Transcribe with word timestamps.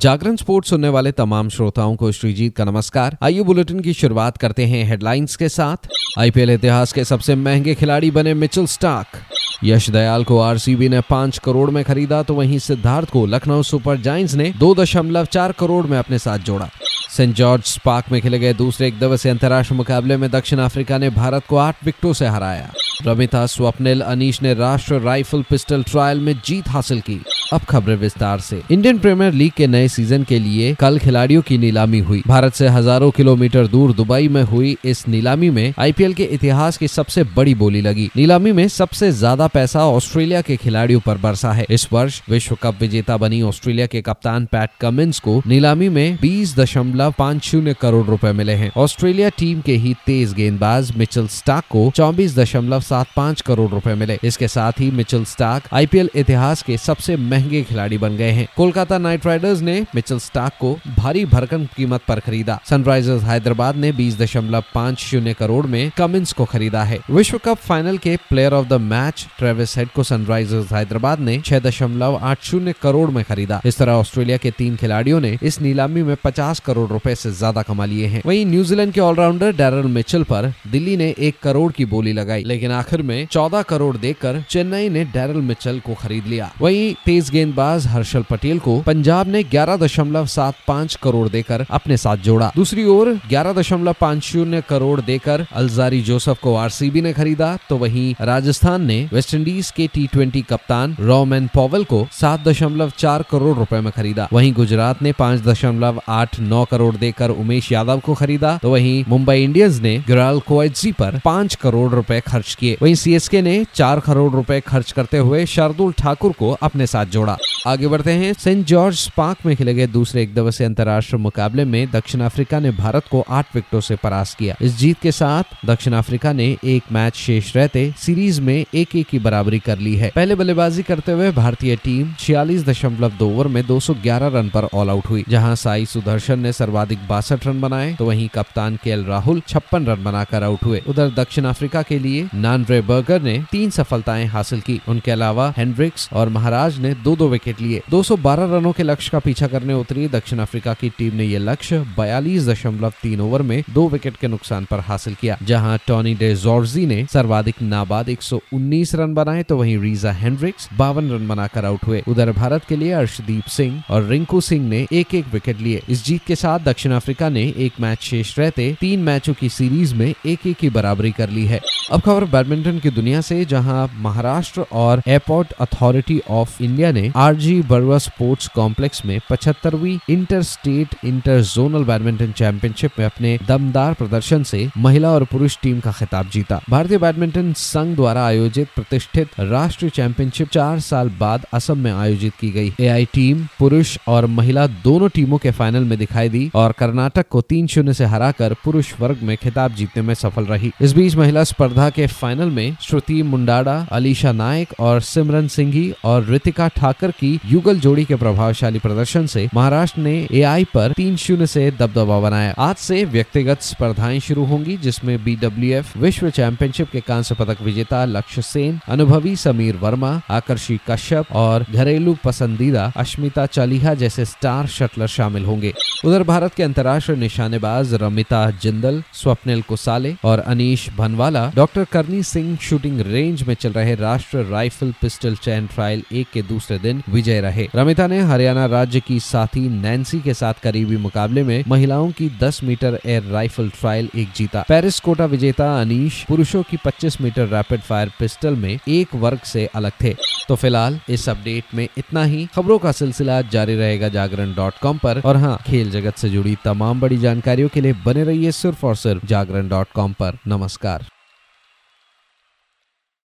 जागरण 0.00 0.36
sports 0.36 0.70
सुनने 0.70 0.88
वाले 0.88 1.10
तमाम 1.12 1.48
श्रोताओं 1.48 1.96
को 1.96 2.10
श्रीजीत 2.12 2.56
का 2.56 2.64
नमस्कार। 2.64 3.16
आइए 3.22 3.42
बुलेटिन 3.42 3.80
की 3.80 3.92
शुरुआत 3.92 4.36
करते 4.36 4.64
हैं 4.66 4.84
हेडलाइंस 4.84 5.36
के 5.36 5.48
साथ। 5.48 5.88
आईपीएल 6.18 6.50
इतिहास 6.50 6.92
के 6.92 7.04
सबसे 7.04 7.34
महँगे 7.34 7.74
खिलाड़ी 7.74 8.10
बने 8.10 8.34
मिचल 8.34 8.66
स्टार्क। 8.66 9.20
यश 9.64 9.90
दयाल 9.90 10.24
को 10.24 10.40
आरसीबी 10.40 10.88
ने 10.88 11.00
पाँच 11.00 11.38
करोड़ 11.38 11.70
में 11.70 11.84
खरीदा 11.84 12.22
तो 12.22 12.34
वहीं 12.34 12.58
सिद्धार्थ 12.58 13.10
को 13.10 13.26
लखनऊ 13.26 13.62
सुपर 13.62 14.00
जायंट्स 14.00 14.34
ने 14.34 14.52
दो 14.58 14.74
दशमलव 14.74 15.24
चार 15.24 15.52
करोड़ 15.52 15.86
में 15.86 15.98
अपने 15.98 16.18
साथ 16.18 16.38
जोड़ा। 16.38 16.70
सेंट 17.16 17.34
जॉर्ज 17.36 17.78
पार्क 17.78 18.12
में 18.12 18.20
खेले 18.22 18.38
गए 18.38 18.54
दूसरे 18.54 18.88
एक 18.88 18.98
दिवसीय 18.98 19.32
अंतर्राष्ट्रीय 19.32 19.76
मुकाबले 19.76 20.16
में 20.16 20.30
दक्षिण 20.30 20.58
अफ्रीका 20.58 20.98
ने 20.98 21.10
भारत 21.10 21.46
को 21.48 21.56
आठ 21.56 21.84
विकेटों 21.84 22.12
से 22.12 22.26
हराया। 22.26 22.72
रमिता 23.06 23.44
स्वप्निल 23.46 24.00
अनीश 24.02 24.40
ने 24.42 24.54
राष्ट्र 24.54 25.00
राइफल 25.00 25.42
पिस्टल 25.42 25.82
ट्रायल 25.82 26.20
में 26.20 26.34
जीत 26.46 26.68
हासिल 26.68 27.00
की। 27.00 27.20
अब 27.52 27.60
खबरें 27.60 27.94
विस्तार 27.96 28.40
से। 28.40 28.60
इंडियन 28.70 28.98
प्रीमियर 28.98 29.32
लीग 29.32 29.52
के 29.52 29.66
नए 29.66 29.86
सीज़न 29.88 30.22
के 30.22 30.38
लिए 30.38 30.74
कल 30.74 30.98
खिलाड़ियों 30.98 31.42
की 31.42 31.58
नीलामी 31.58 31.98
हुई। 32.00 32.22
भारत 32.26 32.54
से 32.54 32.68
हज़ारों 32.68 33.10
किलोमीटर 33.10 33.66
दूर 33.66 33.92
दुबई 33.92 34.28
में 34.28 34.42
हुई 34.42 34.76
इस 34.84 35.06
नीलामी 35.08 35.50
में 35.50 35.72
आईपीएल 35.78 36.14
के 36.14 36.24
इतिहास 36.24 36.76
की 36.76 36.88
सबसे 36.88 37.24
बड़ी 37.36 37.54
बोली 37.54 37.80
लगी। 37.80 38.08
नीलामी 38.16 38.52
में 38.52 38.66
सबसे 38.68 39.10
ज़्यादा 39.12 39.46
पैसा 39.46 39.86
ऑस्ट्रेलिया 39.86 40.40
के 40.40 40.56
खिलाड़ियों 40.56 41.00
पर 41.00 41.18
बरसा 41.18 41.52
है। 41.52 41.66
इस 41.70 41.88
वर्ष 41.92 42.20
विश्व 42.30 42.56
कप 42.62 42.76
विजेता 42.80 43.16
बनी 43.16 43.40
ऑस्ट्रेलिया 43.42 43.86
के 43.86 44.02
कप्तान 44.02 44.46
पैट 44.46 44.70
कमिंस 44.80 45.18
को 45.20 45.40
नीलामी 45.46 45.88
में 45.88 46.18
बीस 46.22 46.56
दशमलव 46.56 47.14
पाँच 47.18 47.44
शून्य 47.44 47.74
करोड़ 47.80 48.04
रूपए 48.06 48.32
मिले 48.32 48.52
हैं। 48.52 48.70
ऑस्ट्रेलिया 48.76 49.28
टीम 49.38 49.60
के 49.60 49.76
ही 49.76 49.94
तेज 50.06 50.32
गेंदबाज 50.34 50.92
मिचल 50.96 51.26
स्टाक 51.30 51.64
को 51.70 51.90
चौबीस 51.96 52.36
दशमलव 52.36 52.80
करोड़ 52.92 53.70
रुपए 53.70 53.94
मिले। 53.94 54.18
इसके 54.24 54.48
साथ 54.48 54.80
ही 54.80 54.90
मिचल 54.90 55.24
स्टाक 55.24 55.68
आईपीएल 55.72 56.10
इतिहास 56.14 56.62
के 56.62 56.76
सबसे 56.78 57.16
महँगे 57.16 57.62
खिलाड़ी 57.62 57.98
बन 57.98 58.16
गए 58.16 58.30
हैं। 58.30 58.46
कोलकाता 58.56 58.98
नाइट 58.98 59.26
राइडर्स 59.26 59.60
ने 59.60 59.80
मिचल 59.94 60.18
स्टाक 60.18 60.52
को 60.60 60.72
भारी 60.96 61.24
भरकम 61.26 61.64
कीमत 61.66 62.02
पर 62.08 62.20
खरीदा। 62.20 62.58
सनराइजर्स 62.70 63.22
हैदराबाद 63.22 63.76
ने 63.76 63.92
बीस 63.92 64.18
दशमलव 64.18 64.64
पाँच 64.74 64.98
शून्य 64.98 65.34
करोड़ 65.34 65.64
में 65.66 65.90
कमिंस 65.96 66.32
को 66.32 66.44
खरीदा 66.44 66.82
है। 66.82 66.98
विश्व 67.10 67.38
कप 67.38 67.58
फाइनल 67.58 67.98
के 67.98 68.16
player 68.30 68.54
of 68.54 68.68
the 68.68 68.80
match 68.82 69.26
Travis 69.38 69.76
Head 69.78 69.88
को 69.88 70.02
सनराइजर्स 70.02 70.72
हैदराबाद 70.72 71.20
ने 71.20 71.38
छह 71.40 71.58
दशमलव 71.58 72.18
आठ 72.22 72.42
शून्य 72.42 72.74
करोड़ 72.82 73.10
में 73.10 73.22
खरीदा। 73.24 73.60
इस 73.64 73.78
तरह 73.78 73.92
ऑस्ट्रेलिया 73.92 74.36
के 74.36 74.50
तीन 74.50 74.76
खिलाड़ियों 74.76 75.20
ने 75.20 75.36
इस 75.42 75.60
नीलामी 75.60 76.02
में 76.02 76.16
पचास 76.24 76.60
करोड़ 76.60 76.88
रुपए 76.88 77.14
से 77.14 77.30
ज़्यादा 77.32 77.62
कमा 77.62 77.84
लिए 77.84 78.06
हैं। 78.06 78.22
वहीं 78.26 78.44
न्यूजीलैंड 78.46 78.92
के 78.92 79.00
ऑलराउंडर 79.00 79.52
डैरल 79.56 79.86
मिचल 79.88 80.22
पर 80.22 80.52
दिल्ली 80.66 80.96
ने 80.96 81.14
एक 81.18 81.38
करोड़ 81.42 81.70
की 81.72 81.84
बोली 81.84 82.12
लगाई, 82.12 82.44
लेकिन 82.44 82.70
आखिर 82.80 83.02
में 83.02 83.26
चौदह 83.26 83.62
करोड़ 83.64 83.96
देकर 83.98 84.42
चेन्नई 84.50 84.88
ने 84.88 85.04
डैरल 85.12 85.40
मिचल 85.42 85.78
को 85.80 85.94
खरीद 85.94 86.26
लिया। 86.26 86.50
वहीं 86.60 86.94
तेज 87.04 87.30
गेंदबाज 87.30 87.86
हर्षल 87.86 88.22
पटेल 88.30 88.58
को 88.58 88.80
पंजाब 88.82 89.28
ने 89.28 89.42
ग्यारह 89.46 89.76
दशमलव 89.76 90.26
सात 90.28 90.54
पाँच 90.68 90.94
करोड़ 91.02 91.28
देकर 91.28 91.64
अपने 91.70 91.96
साथ 91.96 92.16
जोड़ा। 92.24 92.50
दूसरी 92.56 92.84
ओर 92.88 93.08
ग्यारह 93.28 93.52
दशमलव 93.52 93.94
पाँच 94.00 94.22
शून्य 94.22 94.62
करोड़ 94.68 95.00
देकर 95.02 95.46
अलजारी 95.52 96.00
जोसफ 96.02 96.38
को 96.42 96.54
आरसीबी 96.56 97.00
ने 97.00 97.12
खरीदा 97.12 97.56
तो 97.68 97.76
वहीं 97.76 98.14
राजस्थान 98.22 98.86
ने 98.86 98.98
वेस्टइंडीज 99.12 99.70
के 99.70 99.86
टी 99.94 100.42
कप्तान 100.42 100.96
रॉमैन 101.00 101.48
पॉवल 101.54 101.84
को 101.84 102.06
सात 102.12 102.44
दशमलव 102.48 102.92
चार 102.98 103.24
करोड़ 103.30 103.56
रुपए 103.58 103.80
में 103.80 103.90
खरीदा। 103.92 104.28
वहीं 104.32 104.52
गुजरात 104.52 105.02
ने 105.02 105.12
पाँच 105.12 105.40
दशमलव 105.42 106.00
आठ 106.10 106.38
नौ 106.42 106.64
करोड़ 106.70 106.94
देकर 106.96 107.30
उमेश 107.32 107.70
यादव 107.72 108.00
को 108.00 108.14
खरीदा 108.14 108.58
तो 108.62 108.70
वहीं 108.70 109.04
मुंबई 109.08 109.42
इंडियंस 109.42 109.80
ने 109.80 109.96
गिराल 110.06 110.40
कोएजी 110.46 110.92
पर 110.92 111.20
करोड़ 111.62 111.90
रुपए 111.90 112.20
खर्च 112.26 112.54
किए। 112.54 112.69
वहीं 112.82 112.94
सीएसके 112.94 113.42
ने 113.42 113.64
चार 113.74 114.00
करोड़ 114.00 114.32
रुपए 114.32 114.60
खर्च 114.60 114.92
करते 114.92 115.18
हुए 115.18 115.46
शार्दुल 115.46 115.92
ठाकुर 115.92 116.32
को 116.32 116.50
अपने 116.62 116.86
साथ 116.86 117.06
जोड़ा। 117.06 117.36
आगे 117.66 117.88
बढ़ते 117.88 118.12
हैं। 118.12 118.32
सेंट 118.32 118.66
जॉर्ज 118.66 119.08
पार्क 119.16 119.38
में 119.46 119.56
खेले 119.56 119.74
गए 119.74 119.86
दूसरे 119.86 120.22
एक 120.22 120.34
दिवसीय 120.34 120.66
अंतर्राष्ट्रीय 120.66 121.20
मुकाबले 121.22 121.64
में 121.64 121.90
दक्षिण 121.90 122.20
अफ्रीका 122.20 122.58
ने 122.60 122.70
भारत 122.70 123.04
को 123.10 123.24
आठ 123.30 123.46
विकेटों 123.54 123.80
से 123.80 123.96
परास्त 123.96 124.38
किया। 124.38 124.56
इस 124.62 124.78
जीत 124.78 125.00
के 125.02 125.12
साथ 125.12 125.66
दक्षिण 125.66 125.92
अफ्रीका 125.92 126.32
ने 126.32 126.56
एक 126.64 126.82
मैच 126.92 127.14
शेष 127.14 127.56
रहते 127.56 127.94
सीरीज़ 127.98 128.40
में 128.40 128.64
एक 128.74 128.96
एक 128.96 129.06
की 129.06 129.18
बराबरी 129.18 129.58
कर 129.58 129.78
ली 129.78 129.94
है। 129.96 130.10
पहले 130.14 130.34
बल्लेबाजी 130.34 130.82
करते 130.82 131.12
हुए 131.12 131.30
भारतीय 131.30 131.76
टीम 131.76 132.12
छियालीस 132.18 132.64
दशमलव 132.64 133.12
दो 133.18 133.28
ओवर 133.30 133.46
में 133.46 133.66
211 133.66 134.26
रन 134.28 134.48
पर 134.48 134.68
ऑल 134.74 134.90
आउट 134.90 135.06
हुई। 135.06 135.24
जहाँ 135.28 135.54
साई 135.56 135.86
सुदर्शन 135.86 136.38
ने 136.38 136.52
सर्वाधिक 136.52 136.98
बासठ 137.08 137.46
रन 137.46 137.60
बनाए 137.60 137.94
तो 137.94 138.04
वहीं 138.04 138.28
कप्तान 138.28 138.76
के 138.76 138.96
राहुल 139.08 139.40
छप्पन 139.48 139.86
रन 139.86 140.04
बनाकर 140.04 140.42
आउट 140.42 140.64
हुए। 140.64 140.82
उधर 140.88 141.10
दक्षिण 141.10 141.44
अफ्रीका 141.44 141.82
के 141.82 141.98
लिए 141.98 142.28
नानरे 142.50 142.80
बर्गर 142.80 143.20
ने 143.22 143.36
तीन 143.50 143.70
सफलताएँ 143.70 144.24
हासिल 144.26 144.60
की। 144.60 144.80
उनके 144.88 145.10
अलावा 145.10 145.52
हेनड्रिक्स 145.56 146.08
और 146.12 146.28
महाराज 146.28 146.78
ने 146.78 146.92
दो 146.94 147.14
दो 147.16 147.28
विकेट 147.28 147.60
लिए। 147.60 147.82
212 147.90 148.54
रनों 148.54 148.72
के 148.72 148.82
लक्ष्य 148.82 149.10
का 149.12 149.18
पीछा 149.18 149.46
करने 149.46 149.74
उतरी। 149.74 150.06
दक्षिण 150.08 150.38
अफ्रीका 150.38 150.74
की 150.74 150.88
टीम 150.88 151.14
ने 151.16 151.24
यह 151.24 151.38
लक्ष्य 151.40 151.78
बयालीस 151.96 152.48
दशमलव 152.48 152.92
तीन 153.02 153.20
ओवर 153.20 153.42
में 153.42 153.62
दो 153.70 153.86
विकेट 153.88 154.16
के 154.16 154.28
नुकसान 154.28 154.64
पर 154.64 154.80
हासिल 154.80 155.14
किया, 155.14 155.36
जहाँ 155.42 155.78
टॉनी 155.86 156.14
डे 156.14 156.34
जॉर्जी 156.36 156.86
ने 156.86 157.04
सर्वाधिक 157.12 157.62
नाबाद 157.62 158.08
119 158.08 158.94
रन 158.94 159.14
बनाए 159.14 159.42
तो 159.42 159.56
वहीं 159.56 159.78
रीजा 159.78 160.12
हेनड्रिक्स 160.12 160.68
बावन 160.78 161.10
रन 161.10 161.28
बनाकर 161.28 161.64
आउट 161.64 161.86
हुए। 161.86 162.02
उधर 162.08 162.32
भारत 162.32 162.64
के 162.64 162.76
लिए 162.76 162.92
अर्शदीप 162.94 163.44
सिंह 163.50 163.82
और 163.90 164.04
रिंकू 164.06 164.40
सिंह 164.40 164.68
ने 164.68 164.86
एक 164.92 165.14
एक 165.14 165.32
विकेट 165.32 165.60
लिए। 165.60 165.82
इस 165.88 166.04
जीत 166.04 166.24
के 166.26 166.36
साथ 166.36 166.58
दक्षिण 166.64 166.92
अफ्रीका 166.92 167.28
ने 167.28 167.46
एक 167.58 167.80
मैच 167.80 168.02
शेष 168.02 168.38
रहते 168.38 168.74
तीन 168.80 169.00
मैचों 169.02 169.34
की 169.34 169.48
सीरीज़ 169.50 169.94
में 169.94 170.08
एक 170.08 170.46
एक 170.46 170.56
की 170.56 170.70
बराबरी 170.70 171.12
कर 171.12 171.30
ली 171.30 171.46
है। 171.46 171.60
अब 171.92 172.00
खबर 172.00 172.24
बैडमिंटन 172.40 172.78
की 172.78 172.90
दुनिया 172.90 173.20
से, 173.20 173.44
जहाँ 173.44 173.88
महाराष्ट्र 173.94 174.64
और 174.72 175.02
एयरपोर्ट 175.06 175.52
अथॉरिटी 175.60 176.20
ऑफ़ 176.30 176.62
इंडिया 176.62 176.92
ने 176.92 177.10
आरजी 177.16 177.60
बरुआ 177.62 177.98
स्पोर्ट्स 177.98 178.46
कॉम्प्लेक्स 178.48 179.04
में 179.06 179.20
पचहत्तरवीं 179.30 179.98
inter 180.10 180.42
state 180.42 180.94
inter 181.04 181.40
zonal 181.44 181.84
badminton 181.84 182.32
championship 182.32 182.90
में 182.98 183.04
अपने 183.06 183.36
दमदार 183.48 183.94
प्रदर्शन 183.94 184.42
से 184.42 184.68
महिला 184.76 185.10
और 185.10 185.24
पुरुष 185.24 185.58
टीम 185.62 185.80
का 185.80 185.92
खिताब 185.92 186.30
जीता। 186.32 186.60
भारतीय 186.70 186.98
बैडमिंटन 186.98 187.52
संघ 187.56 187.94
द्वारा 187.96 188.24
आयोजित 188.26 188.68
प्रतिष्ठित 188.76 189.40
राष्ट्रीय 189.40 189.90
चैंपियनशिप 189.90 190.48
चार 190.48 190.80
साल 190.80 191.10
बाद 191.20 191.44
असम 191.52 191.78
में 191.78 191.92
आयोजित 191.92 192.32
की 192.40 192.50
गई। 192.50 192.72
एआई 192.80 193.04
टीम 193.14 193.44
पुरुष 193.58 193.96
और 194.08 194.26
महिला 194.38 194.66
दोनों 194.84 195.08
टीमों 195.08 195.38
के 195.38 195.50
फाइनल 195.50 195.84
में 195.84 195.96
दिखाई 195.98 196.28
दी 196.28 196.50
और 196.54 196.72
कर्नाटक 196.78 197.28
को 197.30 197.40
तीन 197.42 197.66
शून्य 197.66 197.94
से 197.94 198.04
हराकर 198.06 198.54
पुरुष 198.64 198.94
वर्ग 199.00 199.22
में 199.22 199.36
खिताब 199.36 199.74
जीतने 199.74 200.02
में 200.02 200.14
सफल 200.14 200.44
रही। 200.46 200.72
इस 200.82 200.92
बीच 200.92 201.16
महिला 201.16 201.44
स्पर्धा 201.44 201.88
के 201.90 202.06
फाइनल 202.06 202.29
में 202.38 202.76
श्रुति 202.82 203.22
मुंडाड़ा, 203.22 203.86
अलीशा 203.92 204.32
नायक 204.32 204.68
और 204.80 205.00
सिमरन 205.00 205.48
सिंघी 205.48 205.94
और 206.04 206.24
रितिका 206.24 206.68
ठाकर 206.68 207.10
की 207.10 207.40
युगल 207.46 207.80
जोड़ी 207.80 208.04
के 208.04 208.14
प्रभावशाली 208.14 208.78
प्रदर्शन 208.78 209.26
से 209.26 209.48
महाराष्ट्र 209.54 210.00
ने 210.00 210.28
एआई 210.32 210.64
पर 210.64 210.92
तीन 210.92 211.16
शून्य 211.16 211.46
से 211.46 211.70
दबदबा 211.70 212.20
बनाया। 212.20 212.54
आज 212.58 212.76
से 212.76 213.04
व्यक्तिगत 213.04 213.62
स्पर्धाएँ 213.62 214.20
शुरू 214.20 214.44
होंगी, 214.44 214.76
जिसमें 214.76 215.24
बीडब्ल्यूएफ 215.24 215.96
विश्व 215.96 216.30
चैंपियनशिप 216.30 216.90
के 216.90 217.00
कांस्य 217.00 217.34
पदक 217.34 217.62
विजेता 217.62 218.04
लक्ष्य 218.04 218.42
सेन, 218.42 218.80
अनुभवी 218.88 219.36
समीर 219.36 219.76
वर्मा, 219.76 220.20
आकर्षी 220.30 220.80
कश्यप 220.90 221.24
और 221.32 221.66
घरेलू 221.72 222.16
पसंदीदा 222.24 222.92
अश्मिता 222.96 223.46
चालीहा 223.46 223.94
जैसे 223.94 224.24
स्टार 224.24 224.66
शटलर 224.66 225.06
शामिल 225.06 225.44
होंगे। 225.44 225.74
उधर 226.04 226.22
भारत 226.22 226.54
के 226.54 226.62
अंतर्राष्ट्रीय 226.62 227.18
निशानेबाज 227.18 227.94
रमिता 227.94 228.50
जिंदल, 228.50 229.02
स्वप्निल 229.12 229.62
कुसाले 229.62 230.16
और 230.24 230.38
अनीश 230.38 230.90
भनवाला, 230.96 231.52
डॉक्टर 231.54 231.70
डॉक्टर 231.70 231.84
करनी 232.20 232.24
सिंह 232.24 232.56
शूटिंग 232.56 233.00
रेंज 233.00 233.42
में 233.42 233.54
चल 233.54 233.72
रहे 233.72 233.94
राष्ट्रीय 233.94 234.44
राइफल 234.50 234.92
पिस्टल 235.00 235.36
चैन 235.36 235.66
ट्रायल 235.66 236.02
एक 236.12 236.26
के 236.32 236.42
दूसरे 236.42 236.78
दिन 236.78 237.02
विजय 237.08 237.40
रहे। 237.40 237.68
रमिता 237.76 238.06
ने 238.06 238.20
हरियाणा 238.20 238.66
राज्य 238.66 239.00
की 239.00 239.20
साथी 239.20 239.60
नैन्सी 239.60 240.20
के 240.20 240.34
साथ 240.34 240.54
करीबी 240.62 240.96
मुकाबले 240.96 241.42
में 241.42 241.64
महिलाओं 241.68 242.10
की 242.10 242.28
10 242.40 242.62
मीटर 242.64 242.98
एयर 243.06 243.22
राइफल 243.22 243.70
ट्रायल 243.70 244.08
एक 244.16 244.28
जीता। 244.36 244.64
पेरिस 244.68 245.00
कोटा 245.00 245.24
विजेता 245.24 245.80
अनीश, 245.80 246.24
पुरुषों 246.28 246.62
की 246.62 246.76
25 246.76 247.20
मीटर 247.20 247.46
रैपिड 247.46 247.80
फायर 247.80 248.12
पिस्टल 248.18 248.56
में 248.56 248.78
एक 248.88 249.14
वर्ग 249.14 249.40
से 249.44 249.66
अलग 249.66 249.92
थे। 250.02 250.16
तो 250.48 250.54
फ़िलहाल 250.54 251.00
इस 251.08 251.28
अपडेट 251.28 251.64
में 251.74 251.88
इतना 251.98 252.24
ही। 252.24 252.46
खबरों 252.54 252.78
का 252.78 252.92
सिलसिला 252.92 253.40
जारी 253.42 253.76
रहेगा 253.76 254.08
जागरण 254.08 254.54
डॉट 254.54 254.74
कॉम 254.82 254.98
पर। 254.98 255.22
और 255.24 255.36
हाँ 255.36 255.58
खेल 255.66 255.90
जगत 255.90 256.16
से 256.16 256.28
जुड़ी 256.28 256.56
तमाम 256.64 257.00
बड़ी 257.00 257.16
जानकारियों 257.16 257.68
के 257.68 257.80
लिए 257.80 257.92
बने 257.92 258.24
रहिए 258.24 258.52
सिर्फ़ 258.52 258.86
और 258.86 258.96
सिर्फ़ 258.96 259.26
जागरण 259.26 259.68
डॉट 259.68 259.88
कॉम 259.94 260.12
पर। 260.12 260.38
नमस्कार। 260.46 261.06